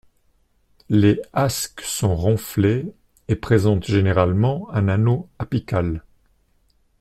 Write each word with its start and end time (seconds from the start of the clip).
Les 0.89 1.21
asques 1.31 1.81
sont 1.81 2.15
renflées 2.15 2.91
et 3.27 3.35
présentent 3.35 3.85
généralement 3.85 4.67
un 4.73 4.87
anneau 4.87 5.29
apical. 5.37 6.03